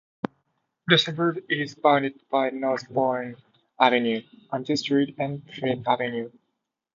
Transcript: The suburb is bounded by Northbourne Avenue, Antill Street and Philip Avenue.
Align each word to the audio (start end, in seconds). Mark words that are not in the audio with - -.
The 0.87 0.97
suburb 0.97 1.43
is 1.47 1.75
bounded 1.75 2.19
by 2.31 2.49
Northbourne 2.49 3.35
Avenue, 3.79 4.23
Antill 4.51 4.75
Street 4.79 5.13
and 5.19 5.43
Philip 5.53 5.87
Avenue. 5.87 6.31